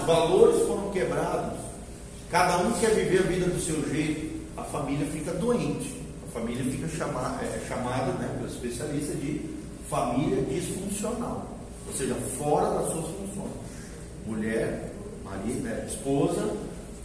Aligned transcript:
quebrados, 0.00 0.06
valores 0.06 0.66
foram 0.66 0.90
quebrados. 0.90 1.58
Cada 2.30 2.58
um 2.58 2.72
quer 2.72 2.90
viver 2.94 3.18
a 3.18 3.22
vida 3.22 3.46
do 3.46 3.60
seu 3.60 3.88
jeito. 3.88 4.40
A 4.56 4.62
família 4.62 5.06
fica 5.06 5.32
doente. 5.32 6.00
A 6.28 6.32
família 6.32 6.64
fica 6.64 6.88
chama, 6.88 7.38
é, 7.42 7.66
chamada, 7.66 8.12
né, 8.12 8.28
pelo 8.36 8.48
especialista, 8.48 9.14
de 9.14 9.40
família 9.88 10.42
disfuncional. 10.42 11.46
Ou 11.86 11.92
seja, 11.92 12.14
fora 12.38 12.70
das 12.78 12.92
suas 12.92 13.06
funções. 13.06 13.52
Mulher, 14.26 14.92
marido, 15.24 15.60
né, 15.60 15.86
esposa, 15.88 16.54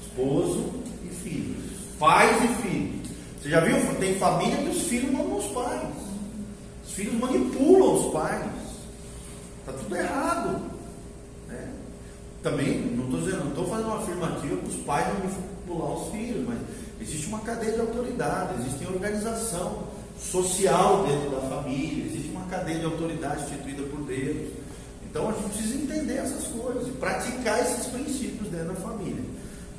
esposo 0.01 0.65
e 1.03 1.09
filhos. 1.15 1.75
Pais 1.97 2.37
e 2.43 2.61
filhos. 2.61 3.09
Você 3.41 3.49
já 3.49 3.59
viu? 3.61 3.77
Tem 3.99 4.15
família 4.15 4.57
que 4.57 4.69
os 4.69 4.83
filhos 4.83 5.11
mandam 5.11 5.37
os 5.37 5.45
pais. 5.45 5.89
Os 6.85 6.93
filhos 6.93 7.15
manipulam 7.15 7.95
os 7.95 8.13
pais. 8.13 8.45
Está 9.61 9.73
tudo 9.73 9.95
errado. 9.95 10.74
Também, 12.45 12.79
não 12.95 13.05
estou 13.05 13.21
dizendo, 13.21 13.39
não 13.39 13.49
estou 13.49 13.67
fazendo 13.67 13.87
uma 13.87 13.97
afirmativa 13.97 14.57
para 14.57 14.69
os 14.69 14.75
pais 14.75 15.07
manipular 15.07 15.97
os 15.97 16.11
filhos, 16.11 16.47
mas 16.47 16.59
existe 17.01 17.25
uma 17.25 17.39
cadeia 17.39 17.71
de 17.71 17.79
autoridade, 17.79 18.61
existe 18.61 18.85
organização 18.85 19.87
social 20.19 21.07
dentro 21.07 21.31
da 21.31 21.41
família, 21.49 22.05
existe 22.05 22.29
uma 22.29 22.45
cadeia 22.45 22.77
de 22.77 22.85
autoridade 22.85 23.45
instituída 23.45 23.81
por 23.89 23.99
Deus. 24.01 24.51
Então 25.09 25.27
a 25.27 25.31
gente 25.31 25.53
precisa 25.55 25.75
entender 25.75 26.17
essas 26.17 26.45
coisas 26.45 26.87
e 26.87 26.91
praticar 26.91 27.61
esses 27.61 27.87
princípios 27.87 28.47
dentro 28.51 28.67
da 28.67 28.75
família. 28.75 29.23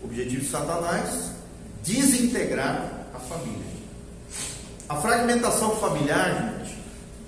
O 0.03 0.07
objetivo 0.07 0.41
de 0.41 0.49
Satanás 0.49 1.31
desintegrar 1.85 3.07
a 3.15 3.19
família. 3.21 3.77
A 4.89 4.97
fragmentação 4.97 5.77
familiar, 5.77 6.65
gente, 6.65 6.79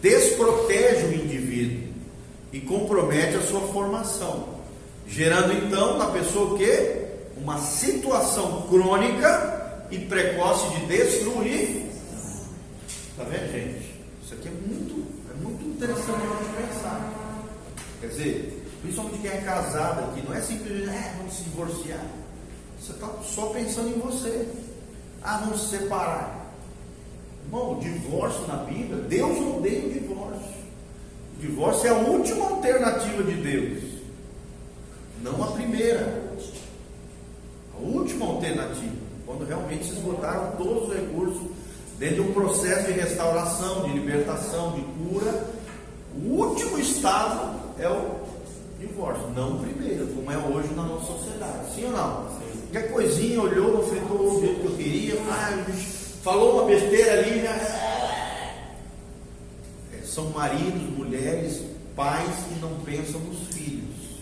desprotege 0.02 1.06
o 1.06 1.14
indivíduo 1.14 1.92
e 2.52 2.58
compromete 2.58 3.36
a 3.36 3.42
sua 3.42 3.60
formação, 3.68 4.57
gerando 5.08 5.52
então 5.54 5.98
na 5.98 6.06
pessoa 6.06 6.54
o 6.54 6.58
quê? 6.58 7.06
Uma 7.36 7.58
situação 7.58 8.62
crônica 8.68 9.86
e 9.90 9.98
precoce 9.98 10.68
de 10.76 10.86
destruir. 10.86 11.86
Está 13.10 13.24
vendo, 13.24 13.50
gente? 13.50 13.94
Isso 14.22 14.34
aqui 14.34 14.48
é 14.48 14.50
muito, 14.50 15.06
é 15.30 15.42
muito 15.42 15.64
interessante 15.64 16.20
para 16.20 16.62
pensar. 16.62 17.12
Quer 18.00 18.06
dizer, 18.08 18.66
principalmente 18.82 19.18
quem 19.18 19.30
é 19.30 19.38
casado 19.38 20.10
aqui, 20.10 20.24
não 20.26 20.34
é 20.34 20.40
simplesmente, 20.40 20.88
é, 20.88 21.14
vamos 21.16 21.34
se 21.34 21.42
divorciar. 21.44 22.04
Você 22.80 22.92
está 22.92 23.08
só 23.24 23.46
pensando 23.46 23.88
em 23.88 23.98
você. 23.98 24.46
Ah, 25.22 25.38
vamos 25.38 25.62
se 25.62 25.78
separar. 25.78 26.54
Irmão, 27.44 27.78
o 27.78 27.80
divórcio 27.80 28.46
na 28.46 28.56
Bíblia, 28.56 29.02
Deus 29.04 29.56
odeia 29.56 29.86
o 29.86 29.92
divórcio. 29.92 30.58
O 31.36 31.40
divórcio 31.40 31.86
é 31.86 31.90
a 31.90 31.94
última 31.94 32.44
alternativa 32.50 33.22
de 33.22 33.34
Deus, 33.34 33.97
não 35.22 35.42
a 35.42 35.48
primeira. 35.48 36.28
A 37.74 37.80
última 37.80 38.26
alternativa, 38.26 38.96
quando 39.24 39.46
realmente 39.46 39.84
se 39.84 39.92
esgotaram 39.92 40.52
todos 40.56 40.88
os 40.88 40.94
recursos 40.94 41.42
dentro 41.98 42.22
de 42.22 42.30
um 42.30 42.32
processo 42.32 42.86
de 42.86 42.92
restauração, 42.92 43.82
de 43.82 43.92
libertação, 43.92 44.72
de 44.72 44.82
cura. 44.82 45.44
O 46.14 46.44
último 46.44 46.78
estado 46.78 47.60
é 47.78 47.88
o 47.88 48.20
divórcio, 48.80 49.28
não 49.34 49.56
o 49.56 49.60
primeiro, 49.60 50.06
como 50.08 50.30
é 50.30 50.36
hoje 50.36 50.72
na 50.74 50.84
nossa 50.84 51.06
sociedade. 51.06 51.74
Sim 51.74 51.86
ou 51.86 51.92
não? 51.92 52.28
Qualquer 52.70 52.92
coisinha 52.92 53.40
olhou, 53.40 53.72
não 53.72 53.82
fritou 53.82 54.36
o 54.36 54.40
jeito 54.40 54.60
que 54.60 54.66
eu 54.66 54.76
queria, 54.76 55.14
ah, 55.30 55.64
falou 56.22 56.54
uma 56.54 56.64
besteira 56.64 57.20
ali, 57.20 57.42
já. 57.42 57.50
É, 59.94 60.02
são 60.04 60.30
maridos, 60.30 60.82
mulheres, 60.96 61.62
pais 61.96 62.30
que 62.48 62.60
não 62.60 62.74
pensam 62.84 63.20
nos 63.20 63.48
filhos. 63.54 64.17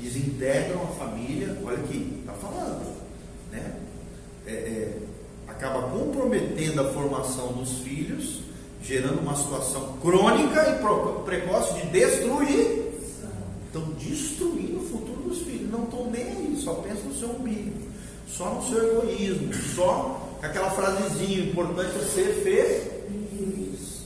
Desintegram 0.00 0.82
a 0.82 0.86
família, 0.86 1.56
olha 1.64 1.78
aqui, 1.78 2.18
está 2.20 2.32
falando. 2.32 2.96
Né? 3.50 3.74
É, 4.46 4.52
é, 4.52 4.98
acaba 5.46 5.82
comprometendo 5.88 6.80
a 6.80 6.92
formação 6.92 7.52
dos 7.52 7.78
filhos, 7.80 8.40
gerando 8.82 9.20
uma 9.20 9.36
situação 9.36 9.96
crônica 10.00 10.60
e 10.70 11.24
precoce 11.24 11.74
de 11.74 11.86
destruir. 11.88 12.82
Estão 13.66 13.82
destruindo 13.92 14.80
o 14.80 14.88
futuro 14.88 15.28
dos 15.28 15.42
filhos. 15.42 15.70
Não 15.70 15.84
estão 15.84 16.10
nem 16.10 16.24
aí, 16.24 16.60
só 16.62 16.74
pensam 16.74 17.04
no 17.04 17.14
seu 17.14 17.30
umbigo, 17.30 17.72
só 18.26 18.54
no 18.54 18.68
seu 18.68 18.98
egoísmo, 18.98 19.54
só 19.54 20.36
com 20.38 20.46
aquela 20.46 20.70
frasezinha, 20.70 21.44
importante 21.44 21.96
é 21.96 22.04
ser 22.04 22.34
feliz. 22.42 24.02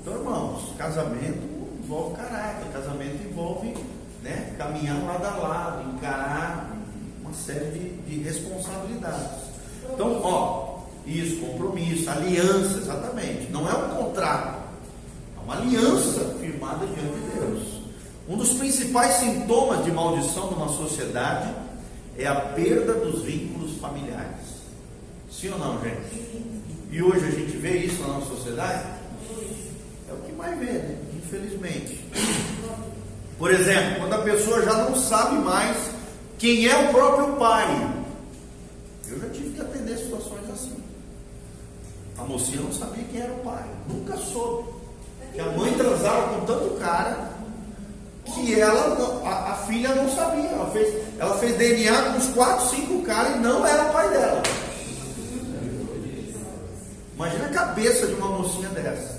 Então, 0.00 0.14
irmãos, 0.14 0.72
casamento 0.78 1.57
envolve 1.88 2.16
caráter, 2.16 2.70
casamento 2.70 3.26
envolve 3.26 3.74
né, 4.22 4.52
caminhar 4.58 5.02
lado 5.06 5.24
a 5.24 5.48
lado, 5.48 5.90
encarar 5.94 6.76
uma 7.22 7.32
série 7.32 7.70
de, 7.70 7.88
de 8.02 8.22
responsabilidades. 8.22 9.48
Então, 9.90 10.20
ó, 10.22 10.80
isso, 11.06 11.40
compromisso, 11.40 12.10
aliança, 12.10 12.78
exatamente. 12.78 13.50
Não 13.50 13.66
é 13.66 13.74
um 13.74 13.88
contrato, 13.96 14.58
é 15.38 15.44
uma 15.44 15.56
aliança 15.56 16.36
firmada 16.38 16.86
diante 16.86 17.20
de 17.20 17.38
Deus. 17.38 17.78
Um 18.28 18.36
dos 18.36 18.52
principais 18.52 19.14
sintomas 19.14 19.82
de 19.82 19.90
maldição 19.90 20.50
numa 20.50 20.68
sociedade 20.68 21.50
é 22.18 22.26
a 22.26 22.34
perda 22.34 22.92
dos 22.92 23.22
vínculos 23.22 23.78
familiares. 23.78 24.58
Sim 25.30 25.52
ou 25.52 25.58
não, 25.58 25.80
gente? 25.80 26.44
E 26.90 27.02
hoje 27.02 27.24
a 27.24 27.30
gente 27.30 27.56
vê 27.56 27.78
isso 27.78 28.02
na 28.02 28.08
nossa 28.08 28.26
sociedade? 28.26 28.98
É 30.08 30.12
o 30.12 30.16
que 30.18 30.32
mais 30.32 30.58
né? 30.58 30.96
Infelizmente. 31.16 32.04
Por 33.38 33.52
exemplo, 33.52 34.00
quando 34.00 34.12
a 34.14 34.18
pessoa 34.18 34.62
já 34.62 34.74
não 34.74 34.96
sabe 34.96 35.36
mais 35.36 35.76
quem 36.38 36.66
é 36.66 36.76
o 36.76 36.92
próprio 36.92 37.36
pai. 37.36 37.94
Eu 39.08 39.20
já 39.20 39.28
tive 39.30 39.50
que 39.50 39.60
atender 39.60 39.98
situações 39.98 40.50
assim. 40.52 40.76
A 42.16 42.24
mocinha 42.24 42.62
não 42.62 42.72
sabia 42.72 43.04
quem 43.10 43.20
era 43.20 43.32
o 43.32 43.38
pai, 43.38 43.64
nunca 43.88 44.16
soube. 44.16 44.70
Que 45.32 45.40
a 45.40 45.50
mãe 45.52 45.72
transava 45.74 46.34
com 46.34 46.46
tanto 46.46 46.76
cara 46.78 47.30
que 48.24 48.60
ela, 48.60 49.22
a, 49.24 49.52
a, 49.52 49.54
filha 49.66 49.94
não 49.94 50.10
sabia. 50.10 50.48
Ela 50.50 50.70
fez, 50.70 50.94
ela 51.18 51.38
fez 51.38 51.56
DNA 51.56 52.02
com 52.02 52.18
uns 52.18 52.26
4, 52.30 52.68
5 52.70 53.02
caras 53.02 53.36
e 53.36 53.38
não 53.38 53.66
era 53.66 53.84
o 53.84 53.92
pai 53.92 54.08
dela. 54.10 54.42
Imagina 57.14 57.46
a 57.46 57.50
cabeça 57.50 58.06
de 58.06 58.14
uma 58.14 58.28
mocinha 58.28 58.68
dessa. 58.70 59.17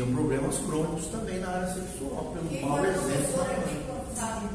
Tinha 0.00 0.14
problemas 0.14 0.56
crônicos 0.60 1.06
também 1.08 1.38
na 1.40 1.48
área 1.48 1.74
sexual, 1.74 2.32
pelo 2.32 2.48
Quem 2.48 2.64
mau 2.64 2.78
exemplo 2.82 3.36
da 3.36 3.44
mãe. 3.44 4.50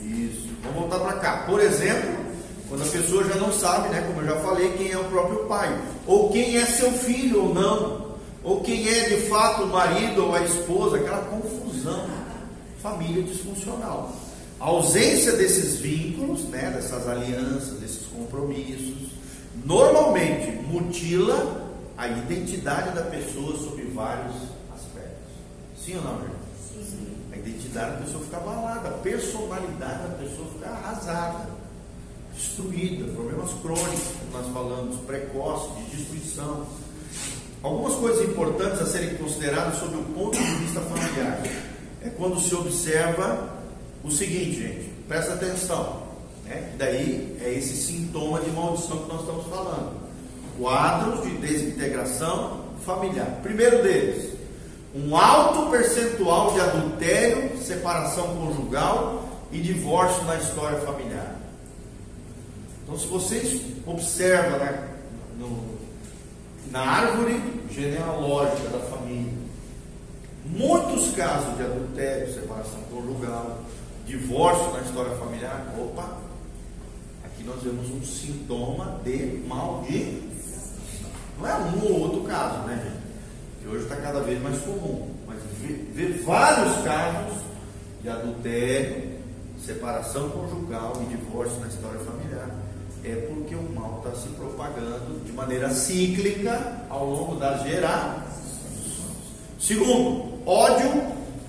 Isso. 0.00 0.48
Vamos 0.64 0.80
voltar 0.80 0.98
para 0.98 1.12
cá. 1.20 1.44
Por 1.46 1.60
exemplo, 1.60 2.10
quando 2.68 2.82
a 2.82 2.86
pessoa 2.86 3.22
já 3.22 3.36
não 3.36 3.52
sabe, 3.52 3.90
né, 3.90 4.02
como 4.08 4.22
eu 4.22 4.26
já 4.26 4.40
falei, 4.40 4.72
quem 4.72 4.90
é 4.90 4.98
o 4.98 5.04
próprio 5.04 5.44
pai, 5.44 5.80
ou 6.04 6.32
quem 6.32 6.56
é 6.56 6.66
seu 6.66 6.90
filho 6.90 7.44
ou 7.44 7.54
não, 7.54 8.16
ou 8.42 8.60
quem 8.62 8.88
é 8.88 9.08
de 9.10 9.28
fato 9.28 9.62
o 9.62 9.68
marido 9.68 10.26
ou 10.26 10.34
a 10.34 10.42
esposa, 10.42 10.96
aquela 10.96 11.22
confusão, 11.26 12.08
família 12.82 13.22
disfuncional. 13.22 14.16
A 14.58 14.64
ausência 14.64 15.30
desses 15.36 15.76
vínculos, 15.76 16.42
né, 16.46 16.72
dessas 16.74 17.06
alianças, 17.06 17.78
desses 17.78 18.04
compromissos, 18.06 19.08
normalmente 19.64 20.50
mutila 20.66 21.68
a 21.96 22.08
identidade 22.08 22.94
da 22.94 23.02
pessoa 23.02 23.56
sob 23.56 23.82
vários 23.94 24.34
aspectos. 24.74 25.32
Sim 25.84 25.96
ou 25.96 26.02
não? 26.02 26.20
Sim. 26.84 27.16
A 27.32 27.36
identidade 27.36 27.92
da 27.92 27.96
pessoa 28.04 28.24
fica 28.24 28.36
abalada, 28.36 28.88
a 28.88 28.92
personalidade 28.92 30.02
da 30.02 30.16
pessoa 30.18 30.46
fica 30.52 30.68
arrasada 30.68 31.58
destruída, 32.38 33.12
problemas 33.12 33.52
crônicos, 33.60 34.12
como 34.20 34.32
nós 34.32 34.52
falamos, 34.52 35.00
precoces, 35.00 35.76
de 35.76 35.96
destruição. 35.96 36.66
Algumas 37.62 37.94
coisas 37.96 38.28
importantes 38.28 38.80
a 38.80 38.86
serem 38.86 39.16
consideradas 39.16 39.80
sob 39.80 39.96
o 39.96 40.04
ponto 40.14 40.38
de 40.38 40.44
vista 40.44 40.80
familiar 40.80 41.42
é 42.00 42.08
quando 42.10 42.40
se 42.40 42.54
observa 42.54 43.58
o 44.04 44.10
seguinte, 44.10 44.60
gente, 44.60 44.92
presta 45.08 45.34
atenção, 45.34 46.07
né? 46.48 46.72
daí 46.78 47.36
é 47.42 47.52
esse 47.52 47.76
sintoma 47.76 48.40
de 48.40 48.50
maldição 48.50 48.98
que 48.98 49.08
nós 49.08 49.20
estamos 49.20 49.46
falando. 49.46 49.98
Quadros 50.58 51.22
de 51.22 51.30
desintegração 51.38 52.64
familiar. 52.84 53.38
Primeiro 53.42 53.82
deles, 53.82 54.32
um 54.94 55.16
alto 55.16 55.70
percentual 55.70 56.52
de 56.52 56.60
adultério, 56.60 57.56
separação 57.58 58.34
conjugal 58.36 59.28
e 59.52 59.60
divórcio 59.60 60.24
na 60.24 60.36
história 60.36 60.78
familiar. 60.80 61.36
Então, 62.82 62.98
se 62.98 63.06
vocês 63.06 63.60
observam 63.86 64.58
né, 64.58 64.88
no, 65.38 65.78
na 66.70 66.80
árvore 66.80 67.40
genealógica 67.70 68.70
da 68.70 68.78
família, 68.80 69.32
muitos 70.46 71.14
casos 71.14 71.56
de 71.56 71.64
adultério, 71.64 72.32
separação 72.32 72.80
conjugal, 72.90 73.58
divórcio 74.06 74.72
na 74.72 74.80
história 74.80 75.14
familiar, 75.16 75.74
opa, 75.78 76.16
nós 77.44 77.62
vemos 77.62 77.90
um 77.90 78.02
sintoma 78.02 79.00
de 79.04 79.42
maldição. 79.46 80.28
Não 81.38 81.48
é 81.48 81.54
um 81.54 81.84
ou 81.84 82.00
outro 82.00 82.22
caso, 82.22 82.66
né, 82.66 82.80
gente? 82.84 82.98
vez 84.28 84.42
mais 84.42 84.58
comum. 84.58 85.08
Mas 85.26 85.38
ver 85.94 86.22
vários 86.24 86.84
casos 86.84 87.38
de 88.02 88.08
adultério, 88.08 89.18
separação 89.64 90.30
conjugal 90.30 91.00
e 91.02 91.16
divórcio 91.16 91.58
na 91.60 91.66
história 91.68 91.98
familiar 92.00 92.50
é 93.04 93.14
porque 93.14 93.54
o 93.54 93.62
mal 93.74 94.02
está 94.04 94.18
se 94.20 94.28
propagando 94.30 95.24
de 95.24 95.32
maneira 95.32 95.70
cíclica 95.70 96.84
ao 96.90 97.08
longo 97.08 97.36
das 97.36 97.62
gerações. 97.62 98.28
Segundo, 99.58 100.46
ódio 100.46 101.02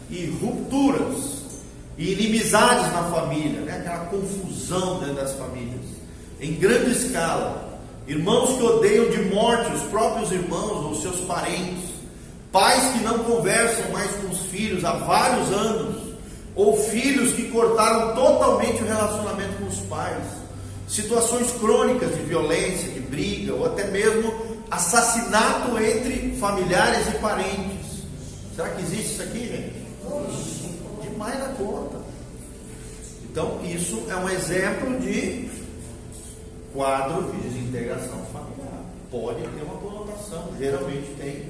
e 0.10 0.26
rupturas 0.42 1.09
e 2.00 2.14
inimizades 2.14 2.94
na 2.94 3.04
família, 3.12 3.60
né? 3.60 3.76
aquela 3.78 4.06
confusão 4.06 5.00
dentro 5.00 5.16
das 5.16 5.34
famílias, 5.34 5.86
em 6.40 6.54
grande 6.54 6.92
escala. 6.92 7.78
Irmãos 8.08 8.58
que 8.58 8.64
odeiam 8.64 9.10
de 9.10 9.22
morte 9.24 9.74
os 9.74 9.84
próprios 9.84 10.32
irmãos 10.32 10.86
ou 10.86 10.96
seus 10.96 11.20
parentes, 11.26 11.90
pais 12.54 12.94
que 12.94 13.04
não 13.04 13.20
conversam 13.20 13.92
mais 13.92 14.10
com 14.12 14.30
os 14.30 14.44
filhos 14.44 14.86
há 14.86 14.94
vários 14.94 15.52
anos, 15.52 16.14
ou 16.56 16.78
filhos 16.78 17.34
que 17.34 17.50
cortaram 17.50 18.16
totalmente 18.16 18.82
o 18.82 18.88
relacionamento 18.88 19.58
com 19.58 19.68
os 19.68 19.80
pais, 19.82 20.24
situações 20.88 21.52
crônicas 21.60 22.16
de 22.16 22.22
violência, 22.22 22.90
de 22.94 23.02
briga, 23.02 23.54
ou 23.54 23.66
até 23.66 23.88
mesmo 23.92 24.34
assassinato 24.72 25.78
entre 25.78 26.34
familiares 26.40 27.08
e 27.10 27.18
parentes. 27.20 28.06
Será 28.56 28.70
que 28.70 28.84
existe 28.84 29.12
isso 29.12 29.22
aqui, 29.22 29.40
gente? 29.40 29.80
Demais 31.12 31.40
na 31.40 31.50
conta. 31.50 31.98
Então, 33.32 33.60
isso 33.64 34.06
é 34.10 34.16
um 34.16 34.30
exemplo 34.30 35.00
de 35.00 35.50
quadro 36.74 37.32
de 37.32 37.38
desintegração 37.50 38.26
familiar. 38.32 38.80
Pode 39.12 39.42
ter 39.42 39.64
uma 39.64 39.76
conotação, 39.76 40.50
geralmente 40.58 41.16
tem 41.18 41.50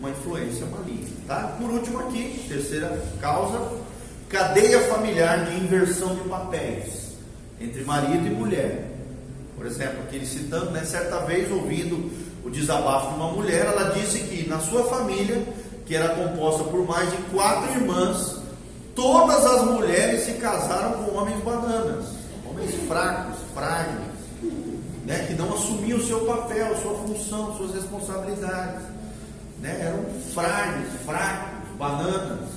uma 0.00 0.10
influência 0.10 0.66
maligna. 0.66 1.08
Tá? 1.26 1.56
Por 1.58 1.70
último, 1.70 2.00
aqui, 2.00 2.44
terceira 2.48 3.02
causa, 3.20 3.60
cadeia 4.28 4.80
familiar 4.82 5.46
de 5.46 5.56
inversão 5.56 6.14
de 6.14 6.28
papéis 6.28 7.12
entre 7.60 7.82
marido 7.84 8.26
e 8.26 8.30
mulher. 8.30 8.90
Por 9.56 9.66
exemplo, 9.66 10.00
aqui 10.02 10.16
ele 10.16 10.26
citando, 10.26 10.70
né, 10.70 10.84
certa 10.84 11.20
vez 11.20 11.50
ouvindo 11.50 12.10
o 12.44 12.50
desabafo 12.50 13.10
de 13.10 13.14
uma 13.14 13.32
mulher, 13.32 13.66
ela 13.66 13.90
disse 13.90 14.20
que 14.20 14.48
na 14.48 14.60
sua 14.60 14.84
família, 14.84 15.42
que 15.86 15.94
era 15.94 16.10
composta 16.10 16.64
por 16.64 16.86
mais 16.86 17.10
de 17.10 17.16
quatro 17.32 17.72
irmãs, 17.72 18.36
todas 18.96 19.44
as 19.44 19.64
mulheres 19.66 20.24
se 20.24 20.32
casaram 20.32 21.04
com 21.04 21.16
homens 21.16 21.40
bananas, 21.44 22.06
homens 22.48 22.74
fracos, 22.88 23.36
frágeis, 23.54 24.16
né, 25.04 25.26
que 25.28 25.34
não 25.34 25.54
assumiam 25.54 25.98
o 25.98 26.02
seu 26.02 26.24
papel, 26.24 26.74
sua 26.82 26.94
função, 26.94 27.56
suas 27.56 27.74
responsabilidades. 27.74 28.82
Né, 29.60 29.78
eram 29.80 30.04
frágeis, 30.34 30.88
fracos, 31.04 31.76
bananas. 31.78 32.48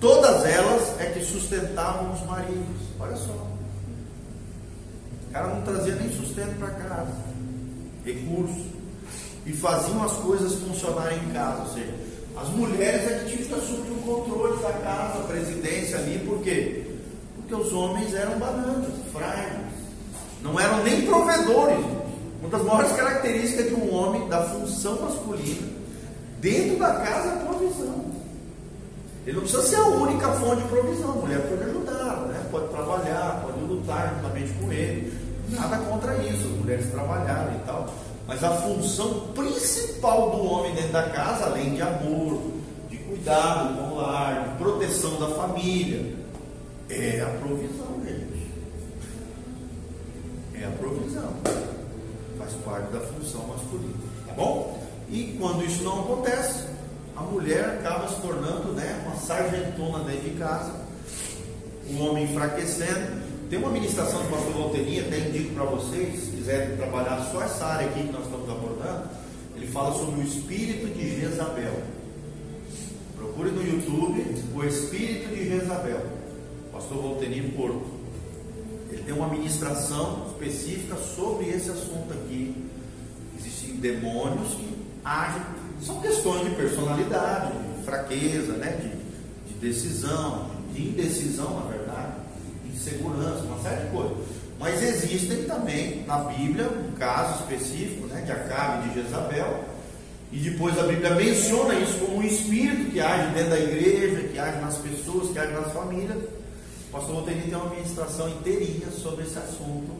Todas 0.00 0.44
elas 0.44 1.00
é 1.00 1.06
que 1.06 1.24
sustentavam 1.24 2.12
os 2.12 2.26
maridos. 2.26 2.82
Olha 2.98 3.16
só. 3.16 3.32
O 5.28 5.32
cara 5.32 5.46
não 5.46 5.62
trazia 5.62 5.94
nem 5.94 6.10
sustento 6.10 6.58
para 6.58 6.70
casa, 6.70 7.12
recurso. 8.04 8.72
E 9.46 9.52
faziam 9.52 10.02
as 10.04 10.12
coisas 10.18 10.54
funcionarem 10.54 11.18
em 11.18 11.30
casa. 11.30 11.62
Ou 11.62 11.68
seja, 11.68 11.94
as 12.36 12.48
mulheres 12.50 13.10
é 13.10 13.18
que 13.18 13.36
tinham 13.36 13.48
que 13.48 13.54
assumir 13.54 13.90
o 13.90 14.02
controle 14.02 14.62
da 14.62 14.72
casa, 14.72 15.18
a 15.18 15.26
presidência 15.26 15.98
ali, 15.98 16.18
por 16.26 16.42
quê? 16.42 16.84
Porque 17.36 17.54
os 17.54 17.72
homens 17.72 18.14
eram 18.14 18.38
bananas, 18.38 18.92
frágeis. 19.12 19.72
Não 20.42 20.58
eram 20.58 20.82
nem 20.82 21.02
provedores. 21.02 21.84
Uma 22.40 22.48
das 22.50 22.62
maiores 22.62 22.92
características 22.92 23.68
de 23.68 23.74
um 23.74 23.94
homem, 23.94 24.28
da 24.28 24.42
função 24.44 25.00
masculina, 25.00 25.68
dentro 26.40 26.78
da 26.78 26.94
casa 26.94 27.28
é 27.28 27.44
provisão. 27.44 28.04
Ele 29.24 29.36
não 29.36 29.42
precisa 29.42 29.62
ser 29.62 29.76
a 29.76 29.86
única 29.86 30.28
fonte 30.32 30.62
de 30.62 30.68
provisão. 30.68 31.10
A 31.10 31.14
mulher 31.14 31.40
pode 31.48 31.62
ajudar, 31.62 32.16
né? 32.26 32.44
pode 32.50 32.68
trabalhar, 32.68 33.42
pode 33.44 33.60
lutar 33.60 34.14
juntamente 34.16 34.52
com 34.54 34.72
ele. 34.72 35.12
Nada 35.50 35.76
contra 35.78 36.16
isso, 36.24 36.48
mulheres 36.48 36.90
trabalharem 36.90 37.56
e 37.56 37.66
tal. 37.66 37.88
Mas 38.26 38.42
a 38.44 38.50
função 38.50 39.28
principal 39.34 40.30
do 40.30 40.44
homem 40.44 40.74
dentro 40.74 40.92
da 40.92 41.10
casa, 41.10 41.46
além 41.46 41.74
de 41.74 41.82
amor, 41.82 42.40
de 42.88 42.96
cuidado 42.98 43.76
com 43.76 43.94
o 43.94 43.96
lar, 43.96 44.48
de 44.48 44.62
proteção 44.62 45.18
da 45.18 45.28
família, 45.34 46.14
é 46.88 47.20
a 47.20 47.38
provisão, 47.38 48.00
gente. 48.04 48.46
É 50.54 50.64
a 50.66 50.70
provisão. 50.70 51.32
Faz 52.38 52.52
parte 52.64 52.92
da 52.92 53.00
função 53.00 53.46
masculina. 53.46 53.94
Tá 54.26 54.34
bom? 54.34 54.82
E 55.10 55.36
quando 55.38 55.64
isso 55.64 55.82
não 55.82 56.00
acontece, 56.00 56.66
a 57.16 57.22
mulher 57.22 57.78
acaba 57.80 58.08
se 58.08 58.20
tornando 58.20 58.72
né, 58.72 59.02
uma 59.04 59.16
sargentona 59.16 60.04
dentro 60.04 60.30
de 60.30 60.36
casa, 60.38 60.72
o 61.90 61.98
homem 62.02 62.24
enfraquecendo. 62.24 63.21
Tem 63.52 63.58
uma 63.58 63.68
ministração 63.68 64.22
do 64.22 64.30
pastor 64.30 64.54
Valteri, 64.54 65.00
até 65.00 65.28
indico 65.28 65.52
para 65.52 65.64
vocês, 65.64 66.20
se 66.20 66.30
quiserem 66.30 66.74
trabalhar 66.74 67.20
só 67.30 67.42
essa 67.42 67.66
área 67.66 67.86
aqui 67.86 68.04
que 68.04 68.10
nós 68.10 68.24
estamos 68.24 68.48
abordando, 68.48 69.10
ele 69.54 69.66
fala 69.66 69.92
sobre 69.92 70.22
o 70.22 70.24
espírito 70.24 70.86
de 70.86 71.20
Jezabel. 71.20 71.82
Procure 73.14 73.50
no 73.50 73.62
YouTube 73.62 74.24
o 74.54 74.64
espírito 74.64 75.28
de 75.36 75.50
Jezabel, 75.50 76.00
pastor 76.72 77.02
Valteri 77.02 77.42
Porto. 77.54 77.84
Ele 78.90 79.02
tem 79.02 79.14
uma 79.14 79.28
ministração 79.28 80.28
específica 80.28 80.96
sobre 80.96 81.50
esse 81.50 81.68
assunto 81.68 82.10
aqui. 82.10 82.56
Existem 83.38 83.76
demônios 83.76 84.54
que 84.54 84.78
agem 85.04 85.42
são 85.82 86.00
questões 86.00 86.48
de 86.48 86.56
personalidade, 86.56 87.52
de 87.52 87.84
fraqueza, 87.84 88.54
né? 88.54 88.78
de, 89.46 89.52
de 89.52 89.60
decisão, 89.60 90.50
de 90.72 90.88
indecisão, 90.88 91.60
na 91.60 91.66
verdade, 91.66 91.81
de 92.82 92.90
insegurança, 92.90 93.44
uma 93.44 93.62
série 93.62 93.86
de 93.86 93.90
coisas. 93.90 94.16
Mas 94.58 94.82
existem 94.82 95.44
também 95.44 96.04
na 96.06 96.18
Bíblia 96.18 96.68
um 96.68 96.92
caso 96.92 97.42
específico 97.42 98.06
né, 98.06 98.22
de 98.22 98.32
Acabe 98.32 98.88
de 98.88 99.02
Jezabel. 99.02 99.64
E 100.30 100.38
depois 100.38 100.78
a 100.78 100.84
Bíblia 100.84 101.14
menciona 101.14 101.74
isso 101.74 101.98
como 101.98 102.18
um 102.18 102.22
espírito 102.22 102.90
que 102.90 103.00
age 103.00 103.34
dentro 103.34 103.50
da 103.50 103.60
igreja, 103.60 104.28
que 104.28 104.38
age 104.38 104.60
nas 104.60 104.78
pessoas, 104.78 105.30
que 105.30 105.38
age 105.38 105.52
nas 105.52 105.72
famílias. 105.72 106.16
O 106.16 106.92
pastor 106.92 107.16
Voltaire 107.16 107.42
tem 107.42 107.54
uma 107.54 107.70
ministração 107.70 108.28
inteirinha 108.28 108.90
sobre 108.90 109.24
esse 109.24 109.38
assunto, 109.38 109.92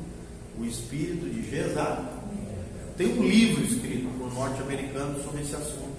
o 0.59 0.65
espírito 0.65 1.29
de 1.29 1.51
Jezabel. 1.51 2.23
Tem 2.97 3.09
um 3.19 3.23
livro 3.23 3.65
escrito 3.65 4.09
norte-americano 4.35 5.23
sobre 5.23 5.43
esse 5.43 5.55
assunto, 5.55 5.97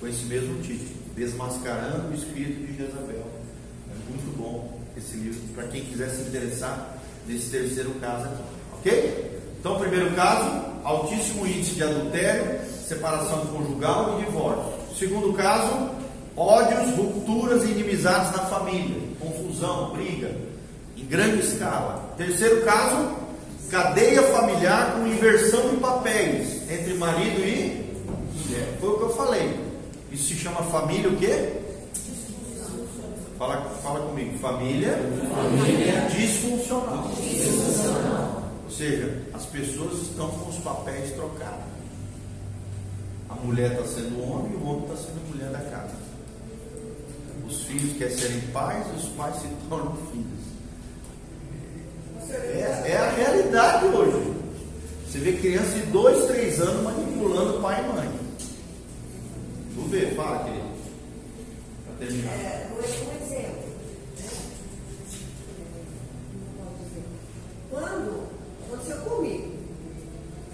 com 0.00 0.06
esse 0.06 0.24
mesmo 0.24 0.60
título, 0.62 0.90
Desmascarando 1.16 2.08
o 2.10 2.14
Espírito 2.14 2.66
de 2.66 2.76
Jezabel. 2.76 3.26
É 3.90 4.10
muito 4.10 4.36
bom 4.36 4.81
esse 4.96 5.16
livro, 5.16 5.40
para 5.54 5.64
quem 5.64 5.84
quiser 5.84 6.08
se 6.10 6.22
interessar 6.22 6.98
nesse 7.26 7.50
terceiro 7.50 7.90
caso 8.00 8.24
aqui. 8.26 8.42
Ok? 8.74 9.40
Então, 9.60 9.78
primeiro 9.78 10.10
caso, 10.14 10.64
altíssimo 10.84 11.46
índice 11.46 11.74
de 11.74 11.84
adultério, 11.84 12.60
separação 12.86 13.46
conjugal 13.46 14.20
e 14.20 14.24
divórcio. 14.24 14.72
Segundo 14.98 15.32
caso, 15.34 15.90
ódios, 16.36 16.96
rupturas 16.96 17.64
e 17.64 17.70
inimizades 17.70 18.32
na 18.32 18.44
família, 18.46 19.00
confusão, 19.20 19.92
briga, 19.92 20.34
em 20.96 21.04
grande 21.04 21.46
escala. 21.46 22.14
Terceiro 22.16 22.62
caso, 22.64 23.16
cadeia 23.70 24.22
familiar 24.24 24.94
com 24.94 25.06
inversão 25.06 25.70
de 25.70 25.76
papéis 25.76 26.70
entre 26.70 26.94
marido 26.94 27.40
e 27.40 27.86
mulher. 28.44 28.76
Foi 28.80 28.90
o 28.90 28.96
que 28.98 29.02
eu 29.02 29.10
falei. 29.10 29.60
Isso 30.10 30.28
se 30.28 30.34
chama 30.34 30.62
família 30.64 31.08
o 31.08 31.16
quê? 31.16 31.61
Fala, 33.42 33.60
fala 33.82 34.00
comigo. 34.06 34.38
Família, 34.38 34.96
família 35.34 36.06
disfuncional. 36.16 37.10
disfuncional. 37.20 38.42
Ou 38.64 38.70
seja, 38.70 39.20
as 39.34 39.44
pessoas 39.46 40.00
estão 40.02 40.28
com 40.28 40.48
os 40.48 40.58
papéis 40.58 41.10
trocados. 41.10 41.64
A 43.28 43.34
mulher 43.34 43.72
está 43.72 43.84
sendo 43.84 44.22
homem 44.22 44.52
e 44.52 44.54
o 44.54 44.64
homem 44.64 44.84
está 44.84 44.94
sendo 44.94 45.28
mulher 45.28 45.50
da 45.50 45.58
casa. 45.58 45.96
Os 47.44 47.62
filhos 47.62 47.96
querem 47.96 48.16
serem 48.16 48.40
pais 48.52 48.86
e 48.92 48.96
os 48.96 49.08
pais 49.16 49.34
se 49.34 49.48
tornam 49.68 49.96
filhos. 50.12 50.42
É, 52.30 52.92
é 52.92 52.96
a 52.96 53.10
realidade 53.10 53.86
hoje. 53.86 54.34
Você 55.04 55.18
vê 55.18 55.32
criança 55.32 55.80
de 55.80 55.86
dois, 55.86 56.26
três 56.26 56.60
anos 56.60 56.84
manipulando 56.84 57.60
pai 57.60 57.84
e 57.84 57.92
mãe. 57.92 58.08
Tu 59.74 59.80
vê, 59.88 60.06
fala, 60.14 60.44
querido. 60.44 60.61
Terminar. 62.02 62.32
É, 62.32 62.68
um 62.74 62.82
exemplo. 62.82 63.62
Né? 64.18 64.28
Quando 67.70 68.28
aconteceu 68.66 68.96
comigo, 69.02 69.54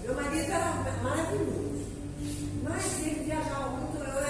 meu 0.03 0.13
marido 0.13 0.51
era 0.51 0.71
maravilhoso. 1.01 1.87
Mas 2.61 2.99
ele 3.01 3.23
viajava 3.23 3.69
muito, 3.69 3.97
eu 3.97 4.19
era 4.19 4.28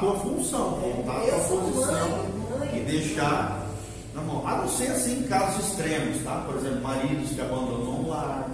tua 0.00 0.14
função, 0.14 0.80
voltar 0.80 1.22
à 1.22 1.40
tua 1.46 1.60
posição 1.60 2.08
mãe, 2.08 2.58
mãe. 2.58 2.78
e 2.78 2.80
deixar 2.80 3.66
na 4.14 4.22
mão. 4.22 4.46
A 4.46 4.56
não 4.56 4.68
ser 4.68 4.88
assim 4.88 5.20
em 5.20 5.22
casos 5.24 5.66
extremos, 5.66 6.22
tá? 6.24 6.42
Por 6.46 6.56
exemplo, 6.56 6.80
maridos 6.82 7.30
que 7.30 7.40
abandonam 7.40 8.02
o 8.02 8.08
lar, 8.08 8.48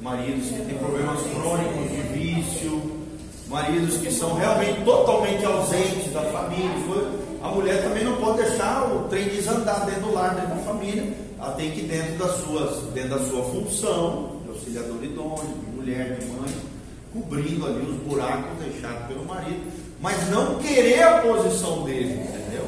maridos 0.00 0.48
que 0.48 0.64
têm 0.64 0.78
problemas 0.78 1.20
crônicos 1.22 1.90
de 1.90 2.02
vício, 2.12 2.82
maridos 3.48 3.96
que 3.96 4.12
são 4.12 4.34
realmente 4.34 4.84
totalmente 4.84 5.44
ausentes 5.44 6.12
da 6.12 6.22
família. 6.22 6.72
A 7.42 7.48
mulher 7.48 7.82
também 7.82 8.04
não 8.04 8.16
pode 8.16 8.42
deixar 8.42 8.84
o 8.84 9.08
trem 9.08 9.28
desandar 9.28 9.84
dentro 9.86 10.02
do 10.02 10.14
lar, 10.14 10.34
dentro 10.34 10.50
da 10.50 10.62
família. 10.62 11.12
Ela 11.38 11.52
tem 11.52 11.72
que 11.72 11.82
dentro 11.82 12.18
das 12.18 12.36
suas, 12.36 12.82
dentro 12.92 13.18
da 13.18 13.24
sua 13.24 13.42
função, 13.44 14.36
de 14.44 14.50
auxiliador 14.50 15.02
idôneo, 15.02 15.56
de 15.58 15.76
mulher, 15.76 16.18
de 16.18 16.26
mãe, 16.26 16.54
cobrindo 17.12 17.66
ali 17.66 17.84
os 17.84 17.96
buracos 18.06 18.58
deixados 18.60 19.06
pelo 19.08 19.24
marido, 19.24 19.60
mas 20.02 20.28
não 20.28 20.58
querer 20.58 21.00
a 21.00 21.18
posição 21.18 21.84
dele, 21.84 22.14
entendeu? 22.14 22.66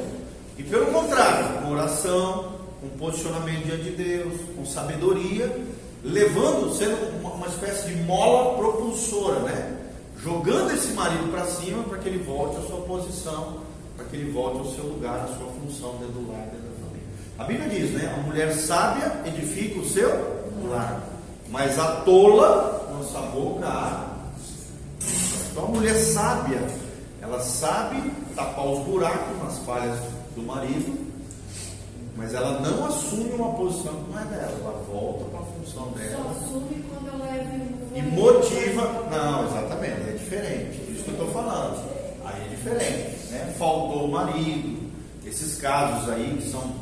E 0.56 0.62
pelo 0.62 0.86
contrário, 0.86 1.60
com 1.60 1.72
oração, 1.72 2.52
com 2.80 2.88
posicionamento 2.96 3.64
diante 3.64 3.82
de 3.82 3.90
Deus, 3.90 4.34
com 4.56 4.64
sabedoria, 4.64 5.54
levando, 6.04 6.72
sendo 6.72 6.96
uma, 7.20 7.48
espécie 7.48 7.88
de 7.88 7.96
mola 8.04 8.56
propulsora, 8.56 9.40
né? 9.40 9.76
Jogando 10.22 10.72
esse 10.72 10.92
marido 10.92 11.30
para 11.30 11.44
cima 11.44 11.82
para 11.82 11.98
que 11.98 12.08
ele 12.08 12.22
volte 12.24 12.56
à 12.56 12.60
sua 12.60 12.80
posição, 12.82 13.58
para 13.96 14.06
que 14.06 14.16
ele 14.16 14.30
volte 14.30 14.58
ao 14.58 14.66
seu 14.66 14.84
lugar, 14.84 15.16
à 15.16 15.26
sua 15.26 15.48
função 15.60 15.96
dentro 15.98 16.14
do 16.14 16.30
lar, 16.30 16.46
dentro 16.46 16.68
da 16.68 16.86
família. 16.86 17.08
A 17.36 17.44
Bíblia 17.44 17.68
diz, 17.68 17.90
né? 17.90 18.14
A 18.16 18.22
mulher 18.22 18.52
sábia 18.52 19.12
edifica 19.26 19.80
o 19.80 19.84
seu 19.84 20.08
lar, 20.70 21.02
mas 21.48 21.78
a 21.78 21.96
tola, 22.02 22.88
nossa 22.96 23.18
boca, 23.18 23.66
há 23.66 24.14
então 25.54 25.66
a 25.66 25.68
mulher 25.68 25.94
sábia, 25.94 26.60
ela 27.24 27.40
sabe 27.40 28.10
tapar 28.36 28.66
os 28.66 28.84
buracos 28.84 29.42
nas 29.42 29.58
falhas 29.60 29.98
do 30.36 30.42
marido, 30.42 30.94
mas 32.16 32.34
ela 32.34 32.60
não 32.60 32.86
assume 32.86 33.32
uma 33.32 33.52
posição 33.54 33.94
que 33.94 34.12
não 34.12 34.20
é 34.20 34.24
dela, 34.26 34.58
ela 34.60 34.84
volta 34.86 35.24
para 35.24 35.40
a 35.40 35.42
função 35.42 35.84
Só 35.90 35.98
dela 35.98 36.30
assume 36.30 36.84
quando 36.88 37.08
ela 37.14 37.34
é 37.34 37.38
viúva. 37.44 37.96
e 37.96 38.02
motiva. 38.02 39.08
Não, 39.10 39.46
exatamente, 39.46 40.10
é 40.10 40.16
diferente. 40.18 40.80
Por 40.80 40.92
isso 40.94 41.04
que 41.04 41.10
eu 41.10 41.14
estou 41.14 41.30
falando. 41.30 41.82
Aí 42.24 42.44
é 42.44 42.48
diferente. 42.48 43.32
Né? 43.32 43.54
Faltou 43.58 44.04
o 44.04 44.12
marido, 44.12 44.90
esses 45.24 45.56
casos 45.56 46.10
aí 46.10 46.38
que 46.40 46.50
são 46.50 46.72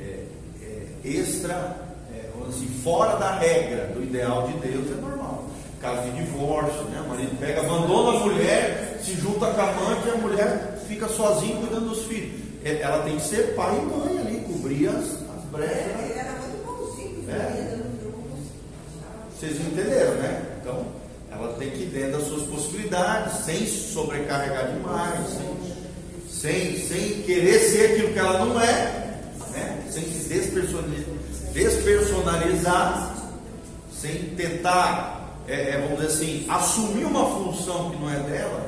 é, 0.00 0.24
é, 0.62 0.86
extra, 1.04 1.76
é, 2.12 2.30
assim, 2.48 2.68
fora 2.82 3.16
da 3.16 3.32
regra 3.32 3.92
do 3.94 4.02
ideal 4.02 4.48
de 4.48 4.54
Deus, 4.66 4.90
é 4.90 5.00
normal. 5.00 5.44
Caso 5.80 6.10
de 6.10 6.24
divórcio, 6.24 6.82
né? 6.84 7.00
o 7.04 7.08
marido 7.08 7.38
pega, 7.38 7.60
abandona 7.60 8.18
a 8.18 8.20
mulher, 8.20 8.77
se 9.02 9.14
junta 9.14 9.46
com 9.46 9.60
a 9.60 9.70
amante 9.70 10.08
e 10.08 10.10
a 10.10 10.14
mulher 10.16 10.82
fica 10.88 11.08
sozinha 11.08 11.56
cuidando 11.56 11.88
dos 11.90 12.04
filhos. 12.04 12.40
É, 12.64 12.80
Ela 12.82 13.02
tem 13.04 13.16
que 13.16 13.26
ser 13.26 13.54
pai 13.54 13.76
e 13.78 13.82
mãe 13.86 14.18
ali, 14.18 14.40
cobrir 14.52 14.88
as, 14.88 14.96
as 14.96 15.44
brechas. 15.50 15.76
né? 15.76 16.08
Ele 16.10 16.18
era 16.18 16.32
muito 16.32 16.64
bonzinho, 16.66 17.24
É. 17.30 17.78
grupo. 18.02 18.22
Vocês 19.38 19.56
entenderam, 19.60 20.14
né? 20.14 20.42
Então, 20.60 20.84
ela 21.30 21.52
tem 21.54 21.70
que 21.70 21.82
ir 21.82 21.86
dentro 21.86 22.18
das 22.18 22.26
suas 22.28 22.42
possibilidades, 22.48 23.44
sem 23.44 23.58
se 23.66 23.92
sobrecarregar 23.92 24.72
demais, 24.72 25.28
sem, 26.30 26.76
sem, 26.76 26.86
sem 26.88 27.22
querer 27.22 27.58
ser 27.60 27.92
aquilo 27.92 28.12
que 28.12 28.18
ela 28.18 28.44
não 28.44 28.60
é, 28.60 29.18
né? 29.52 29.82
sem 29.90 30.02
se 30.04 30.28
despersonali- 30.28 31.06
despersonalizar, 31.52 33.14
sem 33.92 34.14
tentar, 34.36 35.36
é, 35.48 35.70
é, 35.70 35.78
vamos 35.80 35.98
dizer 36.00 36.12
assim, 36.12 36.46
assumir 36.48 37.04
uma 37.04 37.24
função 37.26 37.90
que 37.90 37.96
não 37.96 38.10
é 38.10 38.18
dela, 38.20 38.67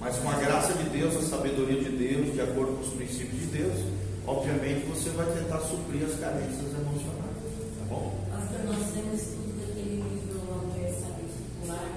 mas 0.00 0.16
com 0.16 0.30
a 0.30 0.34
graça 0.34 0.72
de 0.72 0.88
Deus, 0.88 1.14
a 1.16 1.22
sabedoria 1.22 1.80
de 1.82 1.90
Deus, 1.90 2.32
de 2.32 2.40
acordo 2.40 2.72
com 2.72 2.82
os 2.82 2.94
princípios 2.94 3.40
de 3.42 3.46
Deus, 3.58 3.84
obviamente 4.26 4.86
você 4.86 5.10
vai 5.10 5.26
tentar 5.26 5.60
suprir 5.60 6.04
as 6.04 6.18
carências 6.18 6.72
emocionais, 6.72 7.36
tá 7.78 7.84
bom? 7.88 8.16
Pastor, 8.32 8.64
nós 8.64 8.90
temos 8.92 9.20
estudo 9.20 9.52
daquele 9.60 9.96
livro 10.00 10.40
O 10.40 10.52
Amor 10.56 10.88
Sabe 10.96 11.22
Circular, 11.36 11.88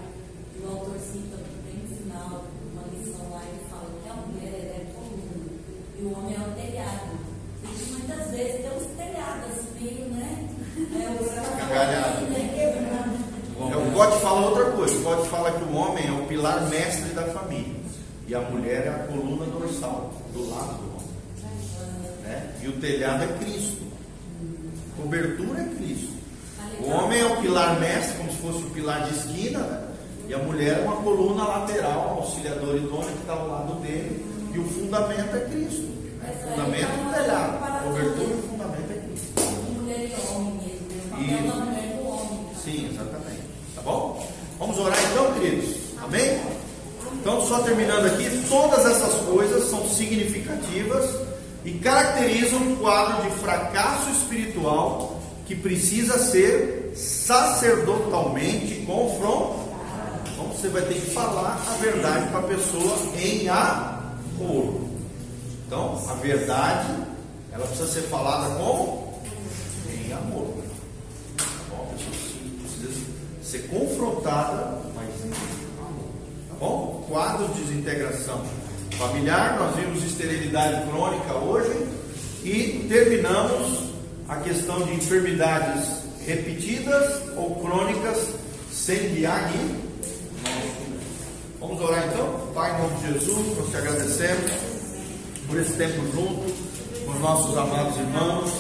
e 0.54 0.66
o 0.66 0.70
autor 0.70 1.00
cita 1.00 1.38
bem 1.64 1.80
no 1.80 1.96
final 1.96 2.44
uma 2.74 2.84
lição 2.92 3.24
lá, 3.32 3.42
ele 3.48 3.64
fala 3.72 3.88
que 4.04 4.10
a 4.10 4.16
mulher 4.28 4.52
ela 4.52 4.76
é 4.76 4.86
coluna 4.94 5.48
e 5.98 6.04
o 6.04 6.12
homem 6.12 6.36
é 6.36 6.40
o 6.40 6.52
telhado. 6.60 7.12
E 7.64 7.68
que 7.68 7.92
muitas 7.94 8.32
vezes 8.32 8.62
tem 8.62 8.72
uns 8.76 8.88
telhados 8.98 9.52
assim, 9.52 9.74
meio, 9.80 10.10
né? 10.12 10.50
É, 10.76 11.24
o 11.24 11.58
Cagalhado. 11.58 12.26
né? 12.26 12.42
Quebrado. 12.54 13.24
O 13.88 13.92
God 13.92 14.14
fala 14.22 14.50
outra 14.50 14.72
coisa. 14.72 14.98
O 14.98 15.04
God 15.04 15.26
fala 15.28 15.52
que 15.52 15.64
o 15.64 15.76
homem 15.76 16.08
é 16.08 16.12
o 16.12 16.26
pilar 16.28 16.68
mestre 16.70 17.10
da 17.14 17.24
família. 17.28 17.76
E 18.28 18.36
a 18.36 18.42
mulher 18.42 18.88
é 18.88 18.90
a 18.90 19.08
coluna 19.08 19.46
dorsal, 19.46 20.14
do 20.34 20.50
lado 20.50 20.78
do 20.78 20.96
homem. 20.96 21.08
Né? 22.24 22.56
E 22.64 22.68
o 22.68 22.80
telhado 22.80 23.24
é 23.24 23.28
Cristo. 23.38 23.84
Cobertura 25.14 25.62
é 25.62 25.76
Cristo. 25.76 26.14
O 26.80 26.90
homem 26.90 27.20
é 27.20 27.26
o 27.26 27.38
pilar 27.38 27.80
mestre, 27.80 28.18
como 28.18 28.32
se 28.32 28.38
fosse 28.38 28.64
o 28.64 28.70
pilar 28.72 29.08
de 29.08 29.14
esquina, 29.16 29.60
né? 29.60 29.88
e 30.28 30.34
a 30.34 30.40
mulher 30.40 30.80
é 30.80 30.82
uma 30.82 30.96
coluna 31.04 31.44
lateral, 31.44 32.16
um 32.16 32.24
auxiliador 32.24 32.76
idôneo 32.76 33.04
que 33.04 33.22
está 33.22 33.34
ao 33.34 33.48
lado 33.48 33.76
dele. 33.76 34.26
E 34.56 34.58
o 34.58 34.66
fundamento 34.66 35.36
é 35.36 35.40
Cristo. 35.42 35.88
Né? 36.20 36.34
O 36.34 36.50
fundamento 36.50 36.88
é 36.88 37.10
o 37.10 37.14
telhado. 37.14 37.84
Cobertura 37.84 38.24
e 38.24 38.34
o 38.34 38.42
fundamento 38.42 38.92
é 38.92 39.08
Cristo. 39.08 39.42
Mulher 39.80 40.00
e 40.00 40.36
homem 40.36 40.54
mesmo. 40.56 40.88
né? 40.90 41.04
O 41.06 41.10
papel 41.10 41.38
Isso. 41.38 41.48
da 41.48 41.66
mulher 41.66 41.96
do 41.96 42.08
homem. 42.08 42.40
Sim, 42.64 42.90
exatamente. 42.92 43.44
Tá 43.76 43.82
bom? 43.84 44.28
Vamos 44.58 44.80
orar 44.80 44.98
então, 45.12 45.34
queridos? 45.34 45.76
Amém? 46.04 46.42
Então, 47.14 47.48
só 47.48 47.60
terminando 47.60 48.08
aqui, 48.08 48.46
todas 48.50 48.84
essas 48.84 49.14
coisas 49.26 49.70
são 49.70 49.88
significativas 49.88 51.33
e 51.66 51.72
caracterizam 51.80 52.60
um 52.60 52.76
quadro 52.76 53.24
de 53.24 53.36
fracasso 53.38 54.10
espiritual 54.12 55.20
que 55.46 55.56
precisa 55.56 56.18
ser 56.18 56.94
sacerdotalmente 56.96 58.86
confrontado. 58.86 59.64
Então, 60.34 60.48
você 60.48 60.68
vai 60.68 60.82
ter 60.84 60.96
que 60.96 61.12
falar 61.12 61.62
a 61.68 61.74
verdade 61.78 62.30
para 62.30 62.40
a 62.40 62.44
pessoa 62.44 62.98
em 63.18 63.48
amor. 63.48 64.82
Então, 65.66 66.02
a 66.10 66.14
verdade, 66.16 66.94
ela 67.52 67.66
precisa 67.66 67.88
ser 67.92 68.02
falada 68.04 68.56
como? 68.56 69.22
Em 69.90 70.12
amor. 70.14 70.54
Tá 71.38 71.46
bom? 71.70 71.90
A 71.90 71.94
pessoa 71.94 72.16
precisa 72.62 73.06
ser 73.42 73.68
confrontada, 73.70 74.82
mas 74.96 75.10
em 75.24 75.32
amor. 75.80 76.10
Tá 76.50 76.56
bom? 76.60 77.06
Quadro 77.08 77.48
de 77.50 77.64
desintegração 77.64 78.42
familiar, 78.98 79.58
nós 79.60 79.76
vimos 79.76 80.04
esterilidade 80.04 80.90
crônica 80.90 81.34
hoje 81.36 81.88
e 82.44 82.86
terminamos 82.90 83.92
a 84.28 84.38
questão 84.38 84.82
de 84.82 84.94
enfermidades 84.94 86.04
repetidas 86.26 87.22
ou 87.36 87.56
crônicas 87.56 88.30
sem 88.72 89.14
diagnóstico. 89.14 89.84
Vamos 91.60 91.82
orar 91.82 92.08
então? 92.08 92.52
Pai, 92.54 92.76
em 92.76 92.82
nome 92.82 92.96
de 92.98 93.14
Jesus, 93.14 93.58
nós 93.58 93.70
te 93.70 93.78
agradecemos 93.78 94.52
por 95.48 95.60
esse 95.60 95.74
tempo 95.74 96.02
junto 96.14 96.54
com 97.06 97.12
os 97.12 97.20
nossos 97.20 97.58
amados 97.58 97.98
irmãos. 97.98 98.52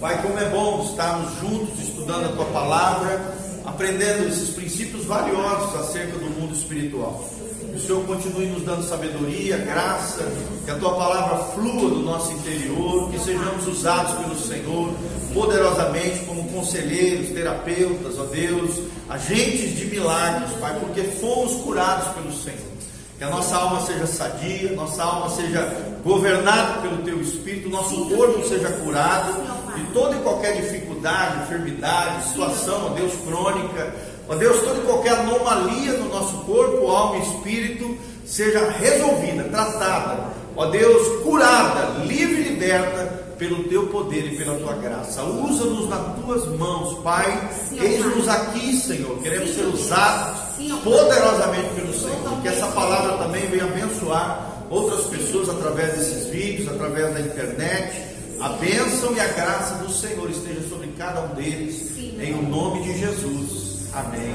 Pai, 0.00 0.20
como 0.20 0.38
é 0.38 0.48
bom 0.50 0.84
estarmos 0.84 1.32
juntos 1.40 1.78
estudando 1.80 2.26
a 2.26 2.32
tua 2.32 2.44
palavra, 2.46 3.34
aprendendo 3.64 4.28
esses 4.28 4.50
princípios 4.50 5.06
valiosos 5.06 5.74
acerca 5.76 6.18
do 6.18 6.28
mundo 6.30 6.54
espiritual. 6.54 7.24
Que 7.70 7.76
o 7.76 7.80
Senhor 7.80 8.04
continue 8.04 8.46
nos 8.46 8.62
dando 8.64 8.82
sabedoria, 8.82 9.56
graça, 9.58 10.26
que 10.64 10.70
a 10.70 10.76
tua 10.76 10.94
palavra 10.94 11.38
flua 11.54 11.90
do 11.90 12.00
nosso 12.00 12.32
interior, 12.32 13.10
que 13.10 13.18
sejamos 13.18 13.66
usados 13.66 14.14
pelo 14.14 14.38
Senhor 14.38 14.92
poderosamente 15.32 16.20
como 16.26 16.48
conselheiros, 16.50 17.30
terapeutas, 17.30 18.18
ó 18.18 18.24
Deus, 18.24 18.82
agentes 19.08 19.76
de 19.76 19.86
milagres, 19.86 20.50
Pai, 20.60 20.78
porque 20.78 21.02
fomos 21.02 21.62
curados 21.62 22.08
pelo 22.14 22.32
Senhor. 22.32 22.72
Que 23.18 23.24
a 23.24 23.30
nossa 23.30 23.56
alma 23.56 23.80
seja 23.82 24.06
sadia, 24.06 24.72
nossa 24.72 25.02
alma 25.02 25.30
seja 25.30 25.60
governada 26.04 26.80
pelo 26.82 26.98
Teu 26.98 27.20
Espírito, 27.20 27.68
nosso 27.68 28.06
corpo 28.06 28.46
seja 28.46 28.68
curado 28.68 29.32
de 29.76 29.84
toda 29.92 30.16
e 30.16 30.20
qualquer 30.20 30.60
dificuldade, 30.60 31.44
enfermidade, 31.44 32.28
situação, 32.28 32.86
ó 32.86 32.88
Deus, 32.90 33.12
crônica, 33.24 33.94
ó 34.32 34.34
Deus, 34.36 34.62
toda 34.62 34.80
e 34.80 34.82
qualquer 34.82 35.12
anomalia 35.12 35.92
no 35.92 36.08
nosso 36.08 36.38
corpo, 36.38 36.86
alma 36.88 37.18
e 37.18 37.22
espírito 37.22 37.96
seja 38.24 38.70
resolvida, 38.70 39.44
tratada, 39.44 40.32
ó 40.56 40.66
Deus, 40.66 41.22
curada, 41.22 42.02
livre 42.04 42.40
e 42.40 42.48
liberta 42.48 43.22
pelo 43.38 43.64
teu 43.64 43.88
poder 43.88 44.32
e 44.32 44.36
pela 44.36 44.56
tua 44.58 44.74
graça. 44.74 45.22
Usa-nos 45.22 45.88
nas 45.88 46.14
tuas 46.16 46.46
mãos, 46.56 46.98
Pai. 47.02 47.50
Eis-nos 47.72 48.28
aqui, 48.28 48.76
Senhor. 48.76 49.18
Queremos 49.18 49.50
ser 49.50 49.64
usados 49.64 50.38
poderosamente 50.84 51.74
pelo 51.74 51.92
Senhor. 51.92 52.40
Que 52.40 52.48
essa 52.48 52.68
palavra 52.68 53.18
também 53.18 53.44
venha 53.46 53.64
abençoar 53.64 54.64
outras 54.70 55.06
pessoas 55.06 55.48
através 55.48 55.92
desses 55.92 56.28
vídeos, 56.28 56.68
através 56.68 57.12
da 57.12 57.20
internet. 57.20 58.00
A 58.40 58.50
bênção 58.50 59.12
e 59.14 59.20
a 59.20 59.26
graça 59.26 59.74
do 59.76 59.92
Senhor 59.92 60.30
esteja 60.30 60.68
sobre 60.68 60.88
cada 60.96 61.22
um 61.22 61.34
deles, 61.34 61.90
em 61.98 62.34
o 62.34 62.42
nome 62.42 62.82
de 62.82 62.98
Jesus. 62.98 63.61
Amém. 63.94 64.34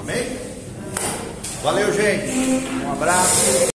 Amém. 0.00 0.38
Valeu, 1.62 1.92
gente. 1.92 2.32
Um 2.84 2.92
abraço. 2.92 3.62